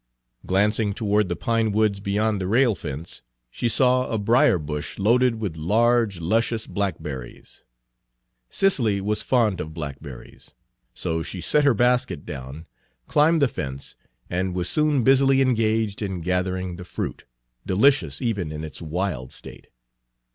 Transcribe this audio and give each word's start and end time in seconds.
Glancing 0.47 0.95
toward 0.95 1.29
the 1.29 1.35
pine 1.35 1.71
woods 1.71 1.99
beyond 1.99 2.41
the 2.41 2.47
rail 2.47 2.73
fence, 2.73 3.21
she 3.51 3.69
saw 3.69 4.09
a 4.09 4.17
brier 4.17 4.57
bush 4.57 4.97
loaded 4.97 5.35
with 5.35 5.55
large, 5.55 6.19
luscious 6.19 6.65
blackberries. 6.65 7.63
Cicely 8.49 8.99
was 8.99 9.21
fond 9.21 9.61
of 9.61 9.75
blackberries, 9.75 10.55
so 10.95 11.21
she 11.21 11.39
set 11.39 11.65
her 11.65 11.75
basket 11.75 12.25
down, 12.25 12.65
climbed 13.05 13.43
the 13.43 13.47
fence, 13.47 13.95
and 14.27 14.55
was 14.55 14.67
soon 14.67 15.03
busily 15.03 15.39
engaged 15.39 16.01
in 16.01 16.21
gathering 16.21 16.77
the 16.77 16.83
fruit, 16.83 17.25
delicious 17.63 18.23
even 18.23 18.51
in 18.51 18.63
its 18.63 18.81
wild 18.81 19.31
state. 19.31 19.67